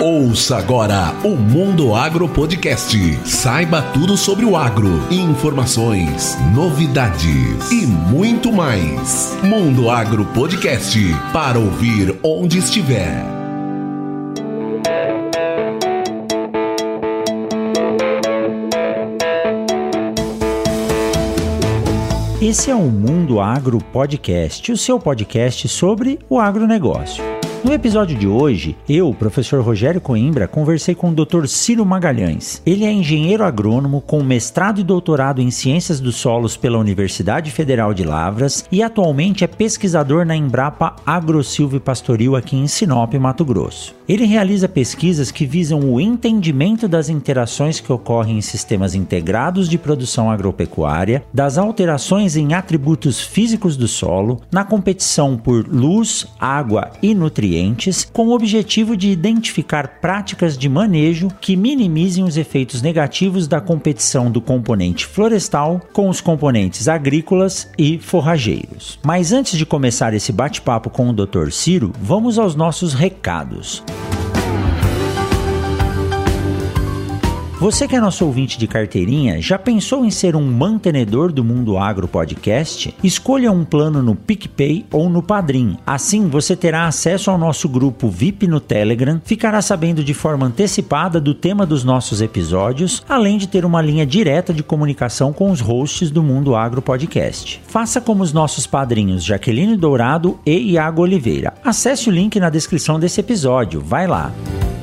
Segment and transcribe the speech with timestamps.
[0.00, 2.96] Ouça agora o Mundo Agro Podcast.
[3.28, 9.36] Saiba tudo sobre o agro, informações, novidades e muito mais.
[9.42, 10.96] Mundo Agro Podcast
[11.32, 13.24] para ouvir onde estiver.
[22.40, 27.37] Esse é o Mundo Agro Podcast, o seu podcast sobre o agronegócio.
[27.64, 31.46] No episódio de hoje, eu, professor Rogério Coimbra, conversei com o Dr.
[31.46, 32.62] Ciro Magalhães.
[32.64, 37.92] Ele é engenheiro agrônomo com mestrado e doutorado em Ciências dos Solos pela Universidade Federal
[37.92, 43.92] de Lavras e atualmente é pesquisador na Embrapa Agrosilve Pastoril aqui em Sinop, Mato Grosso.
[44.08, 49.76] Ele realiza pesquisas que visam o entendimento das interações que ocorrem em sistemas integrados de
[49.76, 57.14] produção agropecuária, das alterações em atributos físicos do solo, na competição por luz, água e
[57.14, 63.48] nutrientes nutrientes, com o objetivo de identificar práticas de manejo que minimizem os efeitos negativos
[63.48, 68.98] da competição do componente florestal com os componentes agrícolas e forrageiros.
[69.04, 71.50] Mas antes de começar esse bate-papo com o Dr.
[71.50, 73.82] Ciro, vamos aos nossos recados.
[77.60, 81.76] Você que é nosso ouvinte de carteirinha, já pensou em ser um mantenedor do Mundo
[81.76, 82.94] Agro Podcast?
[83.02, 85.76] Escolha um plano no PicPay ou no Padrim.
[85.84, 91.20] Assim, você terá acesso ao nosso grupo VIP no Telegram, ficará sabendo de forma antecipada
[91.20, 95.60] do tema dos nossos episódios, além de ter uma linha direta de comunicação com os
[95.60, 97.60] hosts do Mundo Agro Podcast.
[97.66, 101.52] Faça como os nossos padrinhos Jaqueline Dourado e Iago Oliveira.
[101.64, 103.80] Acesse o link na descrição desse episódio.
[103.80, 104.32] Vai lá.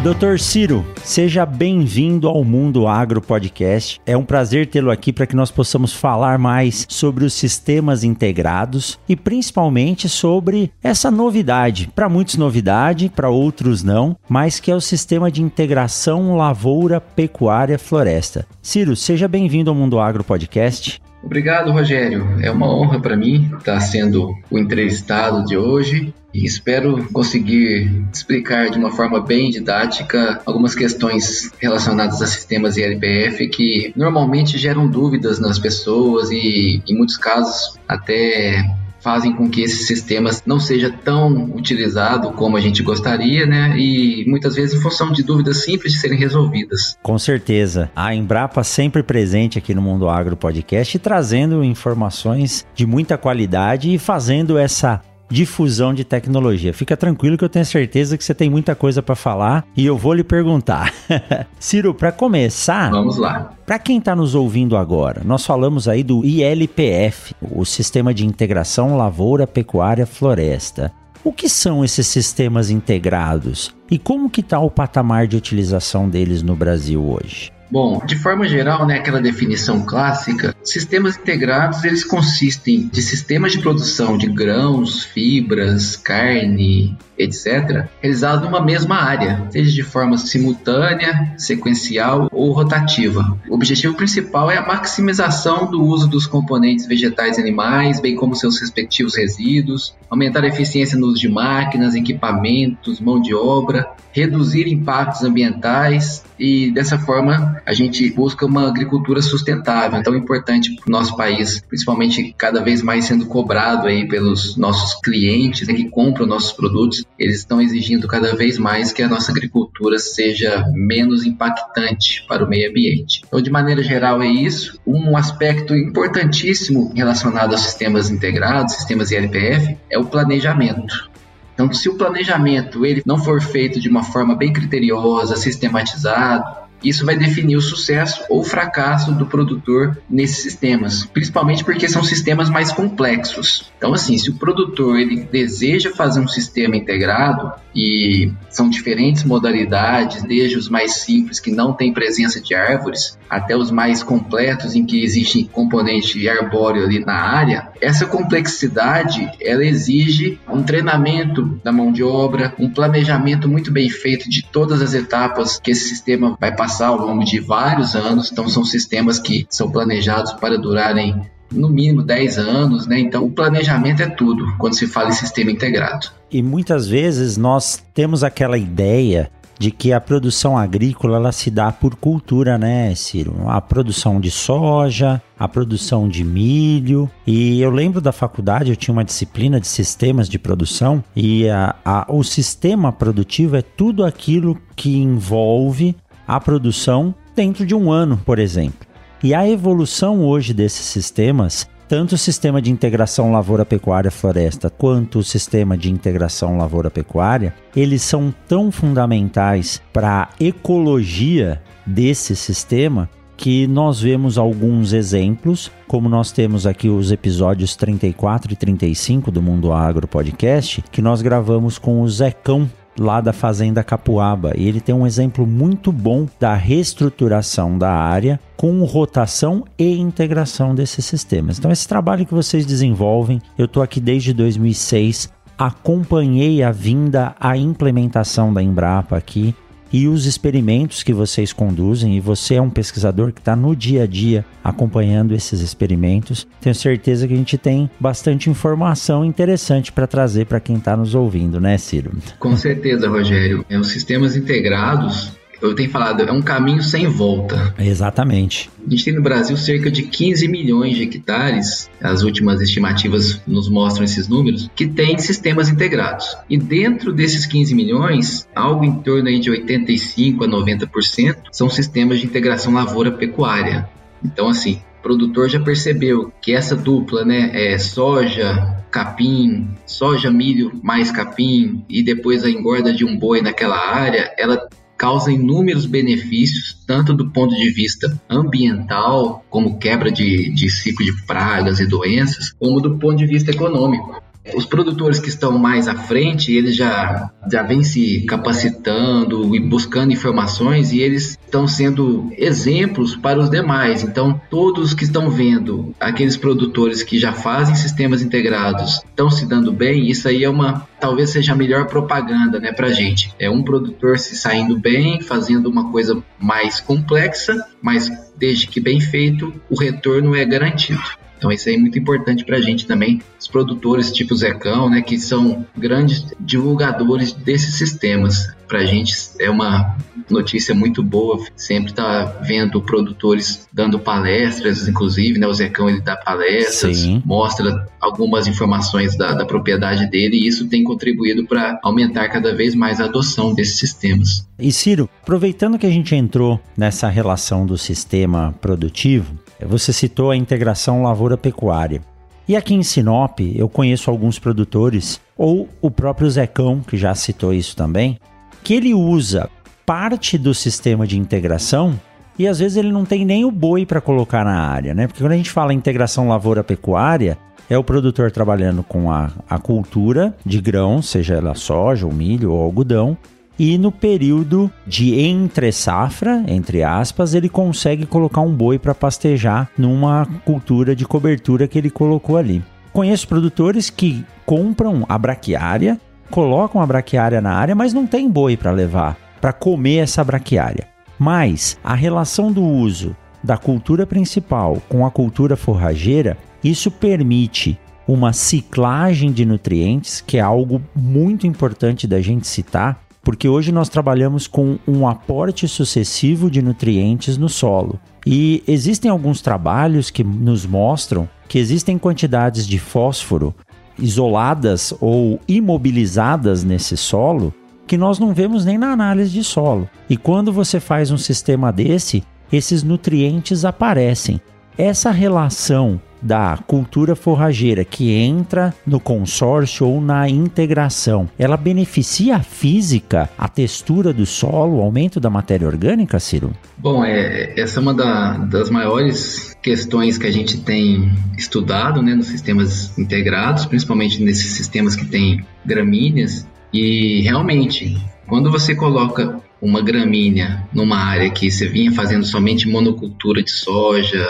[0.07, 4.01] Doutor Ciro, seja bem-vindo ao Mundo Agro Podcast.
[4.07, 9.01] É um prazer tê-lo aqui para que nós possamos falar mais sobre os sistemas integrados
[9.09, 11.91] e principalmente sobre essa novidade.
[11.93, 17.77] Para muitos, novidade, para outros, não, mas que é o sistema de integração lavoura, pecuária,
[17.77, 18.47] floresta.
[18.63, 21.01] Ciro, seja bem-vindo ao Mundo Agro Podcast.
[21.27, 22.39] Obrigado, Rogério.
[22.41, 28.71] É uma honra para mim estar sendo o entrevistado de hoje e espero conseguir explicar
[28.71, 35.41] de uma forma bem didática algumas questões relacionadas a sistemas ILPF que normalmente geram dúvidas
[35.41, 38.65] nas pessoas e, em muitos casos, até
[39.07, 43.79] fazem com que esse sistema não seja tão utilizado como a gente gostaria, né?
[43.79, 46.99] E muitas vezes em função de dúvidas simples de serem resolvidas.
[47.05, 47.89] Com certeza.
[47.95, 53.97] A Embrapa sempre presente aqui no Mundo Agro Podcast, trazendo informações de muita qualidade e
[53.97, 55.01] fazendo essa
[55.31, 56.73] difusão de tecnologia.
[56.73, 59.97] Fica tranquilo que eu tenho certeza que você tem muita coisa para falar e eu
[59.97, 60.93] vou lhe perguntar.
[61.59, 63.53] Ciro, para começar, vamos lá.
[63.67, 68.97] Para quem está nos ouvindo agora, nós falamos aí do ILPF, o Sistema de Integração
[68.97, 70.93] Lavoura, Pecuária, Floresta.
[71.25, 76.41] O que são esses sistemas integrados e como que está o patamar de utilização deles
[76.41, 77.56] no Brasil hoje?
[77.71, 83.59] Bom, de forma geral, né, aquela definição clássica, sistemas integrados eles consistem de sistemas de
[83.59, 92.29] produção de grãos, fibras, carne, etc., realizados numa mesma área, seja de forma simultânea, sequencial
[92.33, 93.39] ou rotativa.
[93.49, 98.35] O objetivo principal é a maximização do uso dos componentes vegetais e animais, bem como
[98.35, 104.67] seus respectivos resíduos, aumentar a eficiência no uso de máquinas, equipamentos, mão de obra, reduzir
[104.67, 110.91] impactos ambientais e dessa forma a gente busca uma agricultura sustentável, tão importante para o
[110.91, 116.27] nosso país, principalmente cada vez mais sendo cobrado aí pelos nossos clientes né, que compram
[116.27, 122.25] nossos produtos eles estão exigindo cada vez mais que a nossa agricultura seja menos impactante
[122.29, 123.23] para o meio ambiente.
[123.27, 124.79] Então, de maneira geral, é isso.
[124.87, 131.11] Um aspecto importantíssimo relacionado aos sistemas integrados, sistemas ILPF, é o planejamento.
[131.55, 137.05] Então, se o planejamento ele não for feito de uma forma bem criteriosa, sistematizado, Isso
[137.05, 142.71] vai definir o sucesso ou fracasso do produtor nesses sistemas, principalmente porque são sistemas mais
[142.71, 143.73] complexos.
[143.77, 150.23] Então, assim, se o produtor ele deseja fazer um sistema integrado e são diferentes modalidades,
[150.23, 154.85] desde os mais simples que não tem presença de árvores, até os mais completos em
[154.85, 161.93] que existe componente arbóreo ali na área, essa complexidade ela exige um treinamento da mão
[161.93, 166.55] de obra, um planejamento muito bem feito de todas as etapas que esse sistema vai
[166.55, 168.31] passar ao longo de vários anos.
[168.31, 172.99] Então são sistemas que são planejados para durarem no mínimo 10 anos, né?
[172.99, 176.09] Então o planejamento é tudo quando se fala em sistema integrado.
[176.31, 181.73] E muitas vezes nós temos aquela ideia de que a produção agrícola ela se dá
[181.73, 183.49] por cultura, né, Ciro?
[183.49, 187.11] A produção de soja, a produção de milho.
[187.27, 191.75] E eu lembro da faculdade, eu tinha uma disciplina de sistemas de produção e a,
[191.85, 195.97] a, o sistema produtivo é tudo aquilo que envolve
[196.27, 198.87] a produção dentro de um ano, por exemplo.
[199.23, 205.79] E a evolução hoje desses sistemas tanto o sistema de integração lavoura-pecuária-floresta quanto o sistema
[205.79, 214.39] de integração lavoura-pecuária, eles são tão fundamentais para a ecologia desse sistema que nós vemos
[214.39, 220.83] alguns exemplos, como nós temos aqui os episódios 34 e 35 do Mundo Agro Podcast,
[220.91, 224.53] que nós gravamos com o Zecão lá da Fazenda Capuaba.
[224.57, 230.75] E ele tem um exemplo muito bom da reestruturação da área com rotação e integração
[230.75, 231.59] desses sistemas.
[231.59, 237.57] Então, esse trabalho que vocês desenvolvem, eu estou aqui desde 2006, acompanhei a vinda, a
[237.57, 239.55] implementação da Embrapa aqui
[239.93, 244.03] e os experimentos que vocês conduzem, e você é um pesquisador que está no dia
[244.03, 250.07] a dia acompanhando esses experimentos, tenho certeza que a gente tem bastante informação interessante para
[250.07, 252.13] trazer para quem está nos ouvindo, né, Ciro?
[252.39, 253.65] Com certeza, Rogério.
[253.69, 257.75] É, os sistemas integrados eu tenho falado, é um caminho sem volta.
[257.79, 258.71] Exatamente.
[258.87, 263.69] A gente tem no Brasil cerca de 15 milhões de hectares, as últimas estimativas nos
[263.69, 266.37] mostram esses números, que tem sistemas integrados.
[266.49, 272.21] E dentro desses 15 milhões, algo em torno aí de 85 a 90% são sistemas
[272.21, 273.89] de integração lavoura-pecuária.
[274.25, 280.73] Então, assim, o produtor já percebeu que essa dupla, né, é soja, capim, soja, milho
[280.83, 286.77] mais capim e depois a engorda de um boi naquela área, ela causa inúmeros benefícios,
[286.87, 292.51] tanto do ponto de vista ambiental, como quebra de, de ciclo de pragas e doenças,
[292.59, 294.26] como do ponto de vista econômico.
[294.55, 300.13] Os produtores que estão mais à frente, eles já, já vêm se capacitando e buscando
[300.13, 304.03] informações e eles estão sendo exemplos para os demais.
[304.03, 309.73] Então, todos que estão vendo aqueles produtores que já fazem sistemas integrados estão se dando
[309.73, 313.33] bem, isso aí é uma, talvez seja a melhor propaganda, né, a gente.
[313.39, 319.01] É um produtor se saindo bem, fazendo uma coisa mais complexa, mas desde que bem
[319.01, 321.26] feito, o retorno é garantido.
[321.37, 325.03] Então isso aí é muito importante para a gente também, os produtores tipo Zecão, né,
[325.03, 328.55] que são grandes divulgadores desses sistemas.
[328.67, 329.97] Para a gente é uma
[330.29, 336.17] notícia muito boa, sempre tá vendo produtores dando palestras, inclusive, né, o Zecão ele dá
[336.17, 337.23] palestras, Sim.
[337.25, 342.75] mostra algumas informações da, da propriedade dele e isso tem contribuído para aumentar cada vez
[342.75, 344.47] mais a adoção desses sistemas.
[344.59, 350.37] E Ciro, aproveitando que a gente entrou nessa relação do sistema produtivo, você citou a
[350.37, 352.03] integração lavoura-pecuária.
[352.49, 357.53] E aqui em Sinop, eu conheço alguns produtores, ou o próprio Zecão, que já citou
[357.53, 358.19] isso também,
[358.63, 359.49] que ele usa
[359.85, 361.99] parte do sistema de integração
[362.39, 365.07] e às vezes ele não tem nem o boi para colocar na área, né?
[365.07, 367.39] Porque quando a gente fala integração lavoura-pecuária,
[367.69, 372.53] é o produtor trabalhando com a, a cultura de grão, seja ela soja, ou milho
[372.53, 373.17] ou algodão,
[373.59, 379.71] e no período de entre safra, entre aspas, ele consegue colocar um boi para pastejar
[379.79, 382.63] numa cultura de cobertura que ele colocou ali.
[382.93, 388.57] Conheço produtores que compram a braquiária, colocam a braquiária na área, mas não tem boi
[388.57, 390.89] para levar, para comer essa braquiária.
[391.19, 398.33] Mas a relação do uso da cultura principal com a cultura forrageira, isso permite uma
[398.33, 404.47] ciclagem de nutrientes, que é algo muito importante da gente citar, porque hoje nós trabalhamos
[404.47, 407.99] com um aporte sucessivo de nutrientes no solo.
[408.25, 413.53] E existem alguns trabalhos que nos mostram que existem quantidades de fósforo
[413.99, 417.53] isoladas ou imobilizadas nesse solo
[417.85, 419.91] que nós não vemos nem na análise de solo.
[420.09, 424.41] E quando você faz um sistema desse, esses nutrientes aparecem.
[424.79, 432.43] Essa relação da cultura forrageira que entra no consórcio ou na integração, ela beneficia a
[432.43, 436.53] física, a textura do solo, o aumento da matéria orgânica, Ciro?
[436.77, 442.15] Bom, é, essa é uma da, das maiores questões que a gente tem estudado né,
[442.15, 446.47] nos sistemas integrados, principalmente nesses sistemas que têm gramíneas.
[446.73, 453.43] E realmente, quando você coloca uma gramínea numa área que você vinha fazendo somente monocultura
[453.43, 454.27] de soja,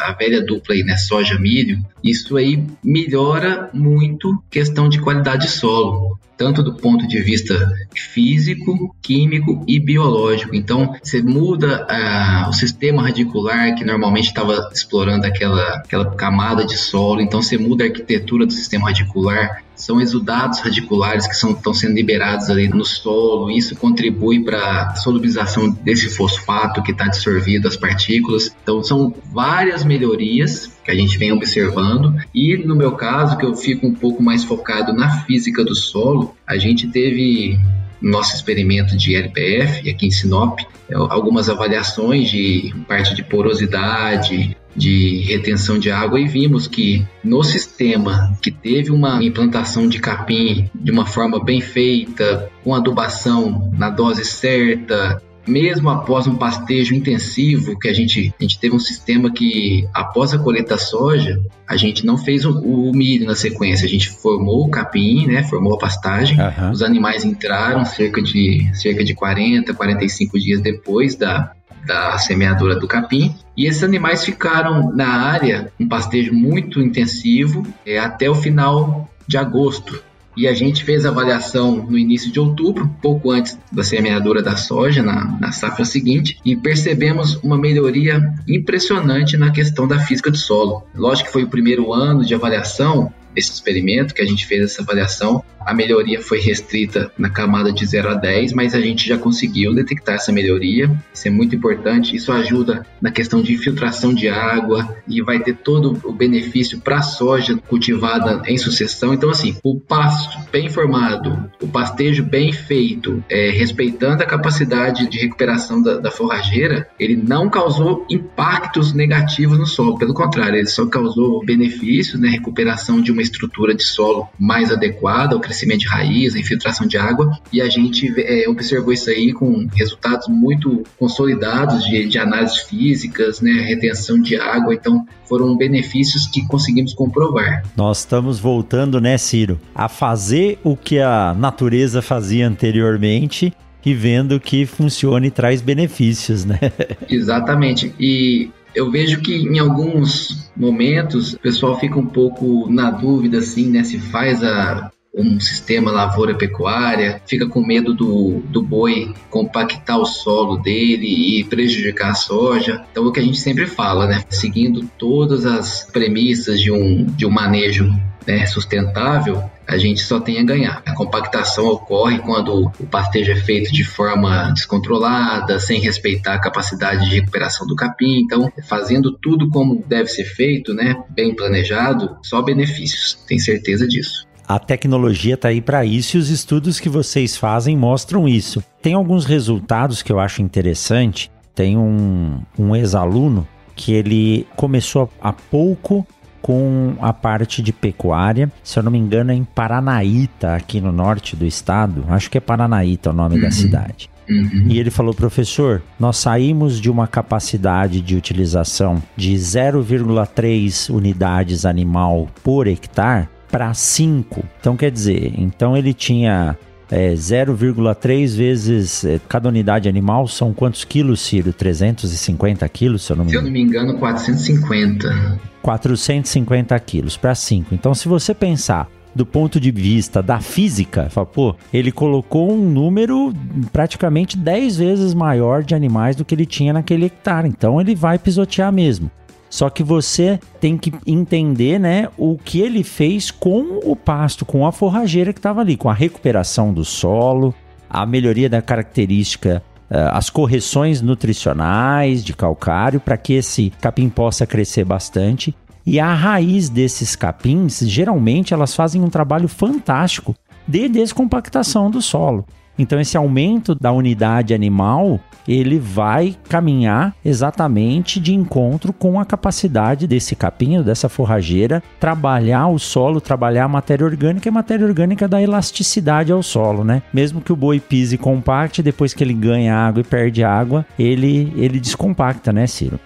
[0.00, 5.52] a velha dupla aí, né, soja milho, isso aí melhora muito questão de qualidade de
[5.52, 10.56] solo tanto do ponto de vista físico, químico e biológico.
[10.56, 16.78] Então, você muda uh, o sistema radicular que normalmente estava explorando aquela, aquela camada de
[16.78, 21.94] solo, então você muda a arquitetura do sistema radicular, são exudados radiculares que estão sendo
[21.94, 27.76] liberados ali no solo, isso contribui para a solubilização desse fosfato que está dissolvido as
[27.76, 28.54] partículas.
[28.62, 32.14] Então, são várias melhorias que a gente vem observando.
[32.34, 36.34] E no meu caso, que eu fico um pouco mais focado na física do solo,
[36.46, 37.58] a gente teve
[38.00, 45.20] nosso experimento de LPF aqui em Sinop, é, algumas avaliações de parte de porosidade, de
[45.22, 50.90] retenção de água e vimos que no sistema que teve uma implantação de capim de
[50.90, 55.20] uma forma bem feita, com adubação na dose certa,
[55.50, 60.32] mesmo após um pastejo intensivo, que a gente, a gente teve um sistema que, após
[60.32, 64.08] a colheita da soja, a gente não fez o, o, milho na sequência, a gente
[64.08, 66.70] formou o capim, né, formou a pastagem, uhum.
[66.70, 71.52] os animais entraram cerca de, cerca de 40, 45 dias depois da,
[71.84, 73.34] da semeadura do capim.
[73.56, 79.36] E esses animais ficaram na área, um pastejo muito intensivo, é, até o final de
[79.36, 80.02] agosto
[80.36, 84.56] e a gente fez a avaliação no início de outubro, pouco antes da semeadura da
[84.56, 90.36] soja, na, na safra seguinte, e percebemos uma melhoria impressionante na questão da física do
[90.36, 90.84] solo.
[90.94, 94.82] Lógico que foi o primeiro ano de avaliação, esse experimento que a gente fez essa
[94.82, 99.18] avaliação, a melhoria foi restrita na camada de 0 a 10, mas a gente já
[99.18, 100.90] conseguiu detectar essa melhoria.
[101.12, 102.16] Isso é muito importante.
[102.16, 106.98] Isso ajuda na questão de infiltração de água e vai ter todo o benefício para
[106.98, 109.12] a soja cultivada em sucessão.
[109.14, 115.18] Então, assim, o pasto bem formado, o pastejo bem feito, é, respeitando a capacidade de
[115.18, 119.98] recuperação da, da forrageira, ele não causou impactos negativos no solo.
[119.98, 125.34] Pelo contrário, ele só causou benefícios, né, recuperação de uma estrutura de solo mais adequada
[125.34, 129.32] ao crescimento de raiz, a infiltração de água, e a gente é, observou isso aí
[129.32, 136.26] com resultados muito consolidados de, de análises físicas, né, retenção de água, então foram benefícios
[136.26, 137.64] que conseguimos comprovar.
[137.76, 143.52] Nós estamos voltando, né, Ciro, a fazer o que a natureza fazia anteriormente
[143.84, 146.58] e vendo que funciona e traz benefícios, né?
[147.08, 147.94] Exatamente.
[147.98, 153.70] E eu vejo que em alguns momentos o pessoal fica um pouco na dúvida assim,
[153.70, 159.98] né, se faz a um sistema lavoura pecuária, fica com medo do, do boi compactar
[159.98, 162.84] o solo dele e prejudicar a soja.
[162.90, 164.22] Então, o que a gente sempre fala, né?
[164.28, 167.92] Seguindo todas as premissas de um, de um manejo
[168.26, 170.82] né, sustentável, a gente só tem a ganhar.
[170.84, 177.08] A compactação ocorre quando o pastejo é feito de forma descontrolada, sem respeitar a capacidade
[177.08, 178.20] de recuperação do capim.
[178.20, 183.14] Então, fazendo tudo como deve ser feito, né, bem planejado, só benefícios.
[183.26, 184.29] Tem certeza disso.
[184.50, 188.60] A tecnologia está aí para isso e os estudos que vocês fazem mostram isso.
[188.82, 191.30] Tem alguns resultados que eu acho interessante.
[191.54, 196.04] Tem um, um ex-aluno que ele começou há pouco
[196.42, 200.90] com a parte de pecuária, se eu não me engano, é em Paranaíta, aqui no
[200.90, 202.04] norte do estado.
[202.08, 203.42] Acho que é Paranaíta o nome uhum.
[203.42, 204.10] da cidade.
[204.28, 204.66] Uhum.
[204.66, 212.26] E ele falou, professor, nós saímos de uma capacidade de utilização de 0,3 unidades animal
[212.42, 214.44] por hectare para 5.
[214.60, 216.56] Então quer dizer, então ele tinha
[216.90, 221.52] é, 0,3 vezes é, cada unidade animal são quantos quilos, Ciro?
[221.52, 223.46] 350 quilos, se eu não me engano.
[223.46, 225.40] Se eu não me engano, 450.
[225.62, 227.74] 450 quilos para 5.
[227.74, 232.56] Então, se você pensar do ponto de vista da física, fala, pô, ele colocou um
[232.56, 233.32] número
[233.72, 237.48] praticamente 10 vezes maior de animais do que ele tinha naquele hectare.
[237.48, 239.10] Então, ele vai pisotear mesmo.
[239.50, 244.64] Só que você tem que entender, né, o que ele fez com o pasto, com
[244.64, 247.52] a forrageira que estava ali, com a recuperação do solo,
[247.88, 254.46] a melhoria da característica, uh, as correções nutricionais de calcário para que esse capim possa
[254.46, 255.52] crescer bastante.
[255.84, 260.36] E a raiz desses capins, geralmente elas fazem um trabalho fantástico
[260.68, 262.46] de descompactação do solo.
[262.78, 270.06] Então esse aumento da unidade animal, ele vai caminhar exatamente de encontro com a capacidade
[270.06, 275.28] desse capim, dessa forrageira, trabalhar o solo, trabalhar a matéria orgânica e a matéria orgânica
[275.28, 277.02] dá elasticidade ao solo, né?
[277.12, 281.52] Mesmo que o boi pise compacte, depois que ele ganha água e perde água, ele,
[281.56, 282.98] ele descompacta, né, Ciro?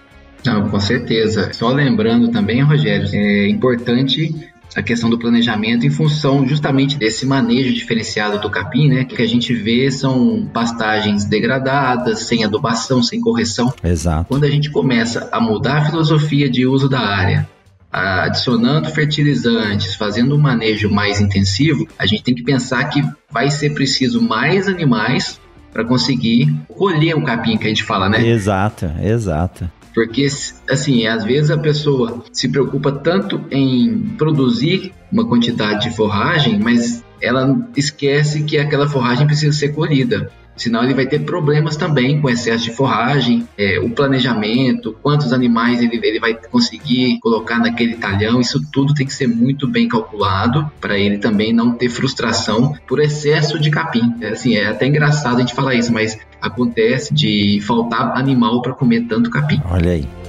[0.45, 1.51] Não, com certeza.
[1.53, 4.31] Só lembrando também, Rogério, é importante
[4.75, 9.05] a questão do planejamento em função justamente desse manejo diferenciado do capim, né?
[9.05, 13.73] Que a gente vê são pastagens degradadas, sem adubação, sem correção.
[13.83, 14.25] Exato.
[14.27, 17.47] Quando a gente começa a mudar a filosofia de uso da área,
[17.89, 23.01] adicionando fertilizantes, fazendo um manejo mais intensivo, a gente tem que pensar que
[23.31, 25.39] vai ser preciso mais animais
[25.71, 28.27] para conseguir colher o capim que a gente fala, né?
[28.27, 29.69] Exato, exato.
[29.95, 30.27] Porque,
[30.69, 37.01] assim, às vezes a pessoa se preocupa tanto em produzir uma quantidade de forragem, mas
[37.21, 40.29] ela esquece que aquela forragem precisa ser colhida.
[40.55, 45.81] Senão ele vai ter problemas também com excesso de forragem, é, o planejamento, quantos animais
[45.81, 48.39] ele, ele vai conseguir colocar naquele talhão.
[48.39, 52.99] Isso tudo tem que ser muito bem calculado para ele também não ter frustração por
[52.99, 54.13] excesso de capim.
[54.21, 58.73] É, assim, é até engraçado a gente falar isso, mas acontece de faltar animal para
[58.73, 59.61] comer tanto capim.
[59.65, 60.24] Olha aí.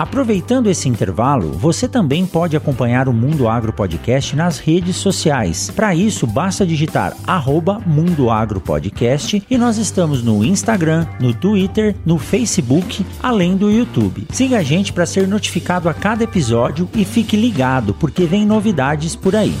[0.00, 5.68] Aproveitando esse intervalo, você também pode acompanhar o Mundo Agro Podcast nas redes sociais.
[5.68, 11.94] Para isso, basta digitar arroba Mundo Agro Podcast e nós estamos no Instagram, no Twitter,
[12.06, 14.26] no Facebook, além do YouTube.
[14.32, 19.14] Siga a gente para ser notificado a cada episódio e fique ligado, porque vem novidades
[19.14, 19.54] por aí.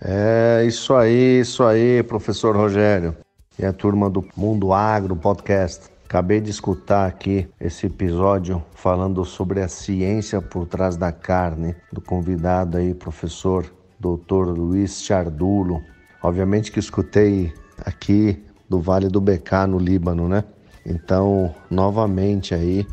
[0.00, 3.14] É isso aí, isso aí, professor Rogério
[3.58, 5.93] e a turma do Mundo Agro Podcast.
[6.14, 12.00] Acabei de escutar aqui esse episódio falando sobre a ciência por trás da carne, do
[12.00, 13.66] convidado aí, professor
[13.98, 14.56] Dr.
[14.56, 15.82] Luiz Chardulo.
[16.22, 17.52] Obviamente que escutei
[17.84, 20.44] aqui do Vale do Becá, no Líbano, né?
[20.86, 22.86] Então, novamente aí,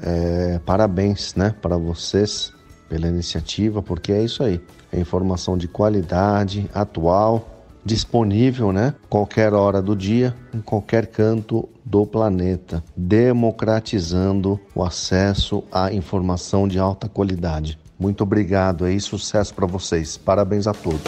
[0.00, 2.52] é, parabéns, né, para vocês
[2.88, 8.94] pela iniciativa, porque é isso aí, é informação de qualidade, atual, disponível, né?
[9.08, 16.78] Qualquer hora do dia, em qualquer canto do planeta, democratizando o acesso à informação de
[16.78, 17.78] alta qualidade.
[17.98, 20.18] Muito obrigado aí, sucesso para vocês.
[20.18, 21.00] Parabéns a todos.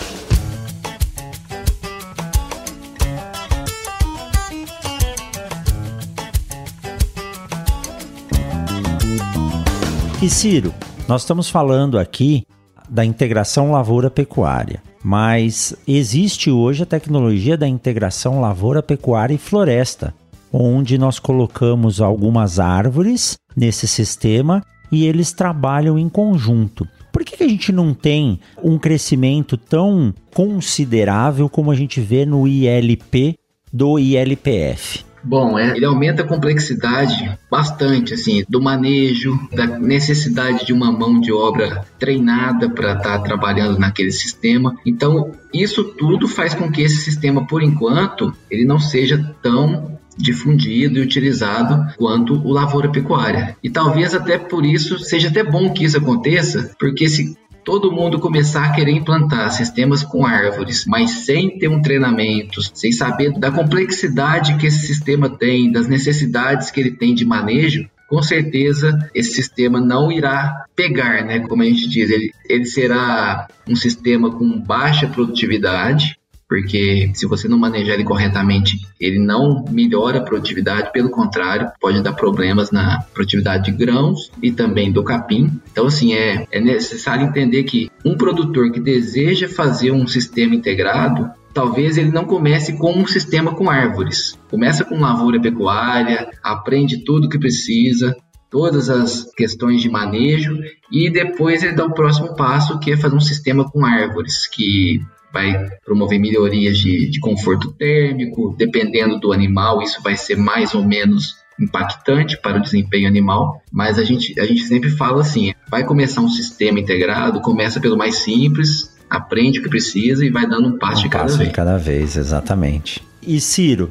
[10.23, 10.75] E Ciro,
[11.07, 12.45] nós estamos falando aqui
[12.89, 14.83] da integração lavoura-pecuária.
[15.03, 20.15] Mas existe hoje a tecnologia da integração lavoura, pecuária e floresta,
[20.53, 26.87] onde nós colocamos algumas árvores nesse sistema e eles trabalham em conjunto.
[27.13, 32.25] Por que, que a gente não tem um crescimento tão considerável como a gente vê
[32.25, 33.37] no ILP
[33.73, 35.05] do ILPF?
[35.23, 41.21] Bom, é, ele aumenta a complexidade bastante, assim, do manejo, da necessidade de uma mão
[41.21, 44.75] de obra treinada para estar tá trabalhando naquele sistema.
[44.85, 50.99] Então, isso tudo faz com que esse sistema, por enquanto, ele não seja tão difundido
[50.99, 53.57] e utilizado quanto o lavoura pecuária.
[53.63, 58.19] E talvez até por isso seja até bom que isso aconteça, porque se todo mundo
[58.19, 63.51] começar a querer implantar sistemas com árvores, mas sem ter um treinamento, sem saber da
[63.51, 69.35] complexidade que esse sistema tem, das necessidades que ele tem de manejo, com certeza esse
[69.35, 71.39] sistema não irá pegar, né?
[71.41, 76.19] Como a gente diz, ele, ele será um sistema com baixa produtividade,
[76.51, 82.03] porque se você não manejar ele corretamente, ele não melhora a produtividade, pelo contrário, pode
[82.03, 85.49] dar problemas na produtividade de grãos e também do capim.
[85.71, 91.31] Então, assim, é, é necessário entender que um produtor que deseja fazer um sistema integrado,
[91.55, 94.37] talvez ele não comece com um sistema com árvores.
[94.51, 98.17] Começa com lavoura pecuária, aprende tudo que precisa,
[98.51, 100.59] todas as questões de manejo
[100.91, 105.01] e depois ele dá o próximo passo que é fazer um sistema com árvores que
[105.33, 110.85] vai promover melhorias de, de conforto térmico, dependendo do animal, isso vai ser mais ou
[110.85, 115.85] menos impactante para o desempenho animal, mas a gente, a gente sempre fala assim: vai
[115.85, 120.69] começar um sistema integrado, começa pelo mais simples, aprende o que precisa e vai dando
[120.69, 121.49] um passo um de cada passo vez.
[121.49, 123.03] de cada vez, exatamente.
[123.23, 123.91] E Ciro,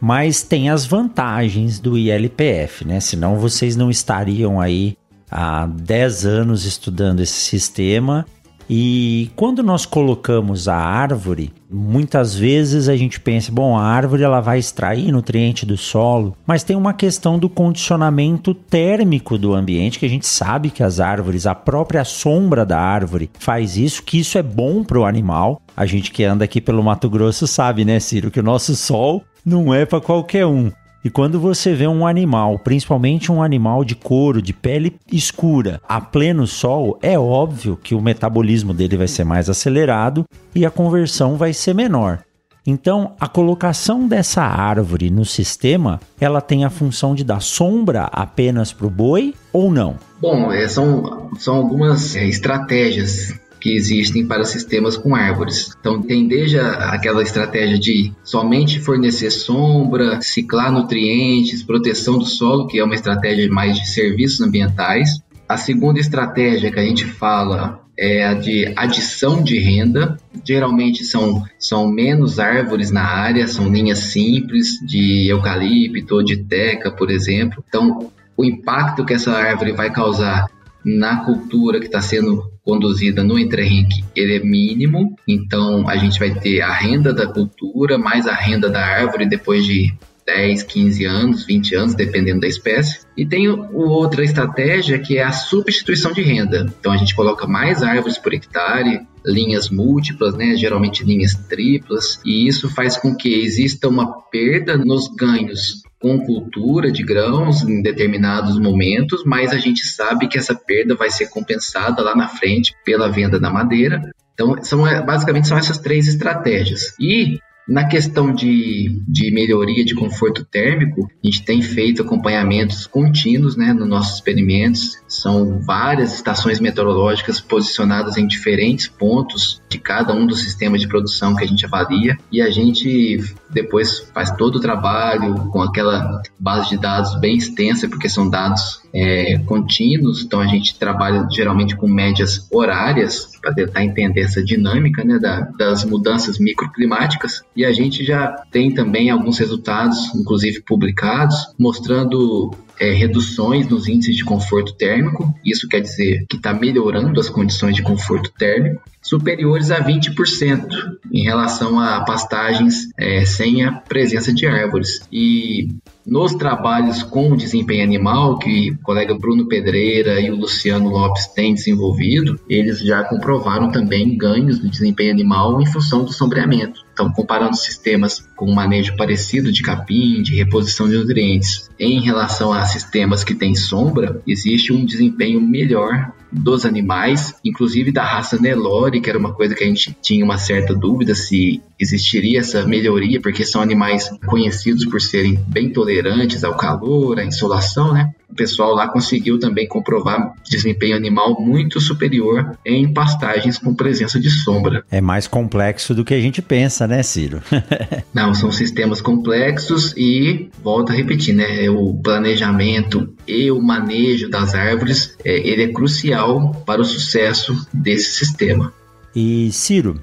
[0.00, 3.00] mas tem as vantagens do ILPF, né?
[3.00, 4.96] Senão vocês não estariam aí
[5.30, 8.26] há 10 anos estudando esse sistema
[8.72, 14.40] E quando nós colocamos a árvore, muitas vezes a gente pensa, bom, a árvore ela
[14.40, 20.06] vai extrair nutriente do solo, mas tem uma questão do condicionamento térmico do ambiente, que
[20.06, 24.38] a gente sabe que as árvores, a própria sombra da árvore faz isso, que isso
[24.38, 25.60] é bom para o animal.
[25.76, 29.24] A gente que anda aqui pelo Mato Grosso sabe, né, Ciro, que o nosso sol
[29.44, 30.70] não é para qualquer um.
[31.02, 35.98] E quando você vê um animal, principalmente um animal de couro, de pele escura, a
[35.98, 41.36] pleno sol, é óbvio que o metabolismo dele vai ser mais acelerado e a conversão
[41.36, 42.18] vai ser menor.
[42.66, 48.70] Então, a colocação dessa árvore no sistema, ela tem a função de dar sombra apenas
[48.70, 49.96] para o boi ou não?
[50.20, 55.76] Bom, é, são, são algumas é, estratégias que existem para sistemas com árvores.
[55.78, 62.78] Então, tem desde aquela estratégia de somente fornecer sombra, ciclar nutrientes, proteção do solo, que
[62.78, 65.20] é uma estratégia mais de serviços ambientais.
[65.48, 70.16] A segunda estratégia que a gente fala é a de adição de renda.
[70.42, 77.10] Geralmente são, são menos árvores na área, são linhas simples de eucalipto de teca, por
[77.10, 77.62] exemplo.
[77.68, 80.48] Então, o impacto que essa árvore vai causar
[80.84, 86.32] na cultura que está sendo conduzida no Entrerink, ele é mínimo, então a gente vai
[86.32, 89.92] ter a renda da cultura mais a renda da árvore depois de
[90.26, 93.00] 10, 15 anos, 20 anos, dependendo da espécie.
[93.16, 96.72] E tem outra estratégia que é a substituição de renda.
[96.78, 102.46] Então a gente coloca mais árvores por hectare, linhas múltiplas, né, geralmente linhas triplas, e
[102.46, 108.58] isso faz com que exista uma perda nos ganhos com cultura de grãos em determinados
[108.58, 113.10] momentos, mas a gente sabe que essa perda vai ser compensada lá na frente pela
[113.10, 114.00] venda da madeira.
[114.32, 116.94] Então, são, basicamente são essas três estratégias.
[116.98, 123.54] E na questão de, de melhoria de conforto térmico, a gente tem feito acompanhamentos contínuos
[123.56, 124.98] né, nos nossos experimentos.
[125.06, 131.34] São várias estações meteorológicas posicionadas em diferentes pontos de cada um dos sistemas de produção
[131.36, 132.18] que a gente avalia.
[132.30, 137.88] E a gente depois faz todo o trabalho com aquela base de dados bem extensa,
[137.88, 143.84] porque são dados é, contínuos, então a gente trabalha geralmente com médias horárias para tentar
[143.84, 149.38] entender essa dinâmica né, da, das mudanças microclimáticas e a gente já tem também alguns
[149.38, 156.36] resultados, inclusive publicados, mostrando é, reduções nos índices de conforto térmico, isso quer dizer que
[156.36, 160.66] está melhorando as condições de conforto térmico, superiores a 20%
[161.12, 165.00] em relação a pastagens é, sem a presença de árvores.
[165.12, 165.68] E
[166.06, 171.54] nos trabalhos com desempenho animal, que o colega Bruno Pedreira e o Luciano Lopes têm
[171.54, 176.80] desenvolvido, eles já comprovaram também ganhos no desempenho animal em função do sombreamento.
[177.00, 182.52] Então, comparando sistemas com um manejo parecido de capim, de reposição de nutrientes, em relação
[182.52, 189.00] a sistemas que têm sombra, existe um desempenho melhor dos animais, inclusive da raça Nelore,
[189.00, 193.20] que era uma coisa que a gente tinha uma certa dúvida se existiria essa melhoria,
[193.20, 198.10] porque são animais conhecidos por serem bem tolerantes ao calor, à insolação, né?
[198.28, 204.30] O pessoal lá conseguiu também comprovar desempenho animal muito superior em pastagens com presença de
[204.30, 204.84] sombra.
[204.88, 207.40] É mais complexo do que a gente pensa, né, Ciro?
[208.12, 214.54] Não, são sistemas complexos e, volto a repetir, né, o planejamento e o manejo das
[214.54, 218.72] árvores, é, ele é crucial para o sucesso desse sistema.
[219.14, 220.02] E, Ciro,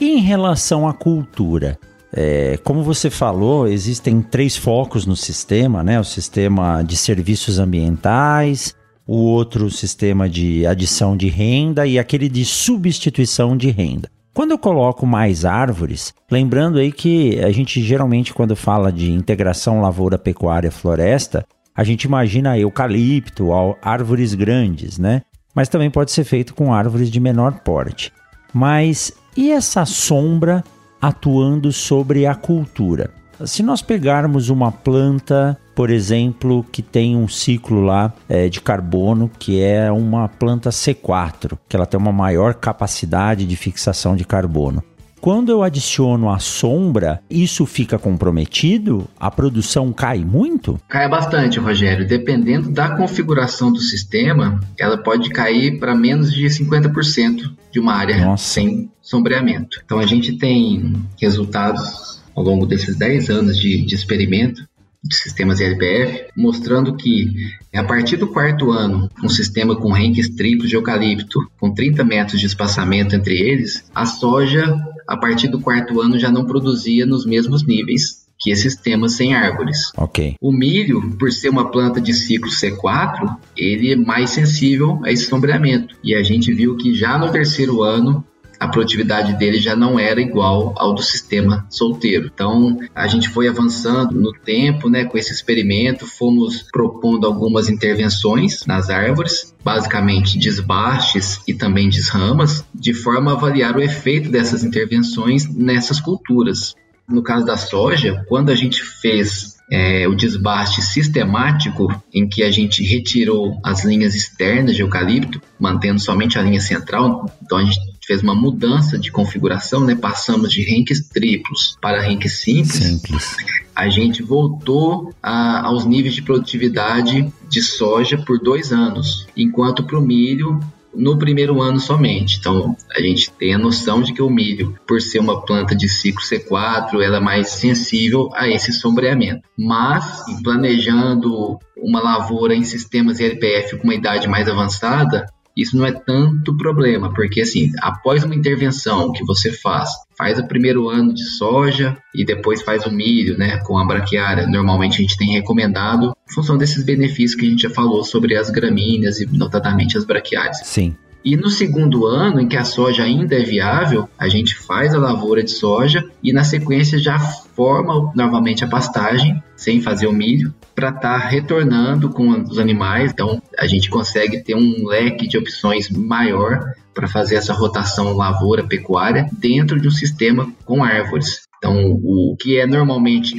[0.00, 1.78] em relação à cultura?
[2.12, 5.98] É, como você falou, existem três focos no sistema, né?
[6.00, 8.74] O sistema de serviços ambientais,
[9.06, 14.10] o outro sistema de adição de renda e aquele de substituição de renda.
[14.36, 19.80] Quando eu coloco mais árvores, lembrando aí que a gente geralmente quando fala de integração
[19.80, 23.48] lavoura pecuária floresta, a gente imagina eucalipto,
[23.80, 25.22] árvores grandes, né?
[25.54, 28.12] Mas também pode ser feito com árvores de menor porte.
[28.52, 30.62] Mas e essa sombra
[31.00, 33.08] atuando sobre a cultura.
[33.42, 39.30] Se nós pegarmos uma planta, por exemplo, que tem um ciclo lá é, de carbono,
[39.38, 44.82] que é uma planta C4, que ela tem uma maior capacidade de fixação de carbono.
[45.20, 49.06] Quando eu adiciono a sombra, isso fica comprometido?
[49.20, 50.80] A produção cai muito?
[50.88, 52.06] Cai bastante, Rogério.
[52.06, 58.24] Dependendo da configuração do sistema, ela pode cair para menos de 50% de uma área
[58.24, 58.44] Nossa.
[58.54, 59.82] sem sombreamento.
[59.84, 64.66] Então a gente tem resultados ao longo desses 10 anos de, de experimento
[65.02, 67.32] de sistemas LPF, mostrando que
[67.74, 72.40] a partir do quarto ano, um sistema com ranks triplos de eucalipto, com 30 metros
[72.40, 74.74] de espaçamento entre eles, a soja
[75.06, 79.34] a partir do quarto ano já não produzia nos mesmos níveis que esses temas sem
[79.34, 79.92] árvores.
[79.96, 80.36] Ok.
[80.40, 85.26] O milho, por ser uma planta de ciclo C4, ele é mais sensível a esse
[85.26, 85.96] sombreamento.
[86.04, 88.24] E a gente viu que já no terceiro ano
[88.58, 92.30] a produtividade dele já não era igual ao do sistema solteiro.
[92.32, 98.64] Então, a gente foi avançando no tempo, né, com esse experimento, fomos propondo algumas intervenções
[98.66, 105.48] nas árvores, basicamente desbastes e também desramas, de forma a avaliar o efeito dessas intervenções
[105.48, 106.74] nessas culturas.
[107.08, 112.50] No caso da soja, quando a gente fez é, o desbaste sistemático, em que a
[112.50, 117.78] gente retirou as linhas externas de eucalipto, mantendo somente a linha central, então a gente
[118.06, 119.94] fez uma mudança de configuração, né?
[119.94, 122.72] Passamos de ranks triplos para ranks simples.
[122.72, 123.36] Simples.
[123.74, 129.98] A gente voltou a, aos níveis de produtividade de soja por dois anos, enquanto para
[129.98, 130.58] o milho
[130.94, 132.38] no primeiro ano somente.
[132.38, 135.88] Então, a gente tem a noção de que o milho, por ser uma planta de
[135.88, 139.42] ciclo C4, ela é mais sensível a esse sombreamento.
[139.58, 145.92] Mas, planejando uma lavoura em sistemas LPF com uma idade mais avançada, isso não é
[145.92, 151.24] tanto problema, porque assim, após uma intervenção que você faz, faz o primeiro ano de
[151.24, 156.12] soja e depois faz o milho, né, com a braquiária, normalmente a gente tem recomendado,
[156.28, 160.04] em função desses benefícios que a gente já falou sobre as gramíneas e notadamente as
[160.04, 160.58] braquiárias.
[160.64, 160.96] Sim.
[161.26, 164.98] E no segundo ano, em que a soja ainda é viável, a gente faz a
[164.98, 170.54] lavoura de soja e na sequência já forma novamente a pastagem, sem fazer o milho,
[170.72, 173.10] para estar tá retornando com os animais.
[173.10, 176.60] Então a gente consegue ter um leque de opções maior
[176.94, 181.40] para fazer essa rotação lavoura-pecuária dentro de um sistema com árvores.
[181.58, 183.34] Então o que é normalmente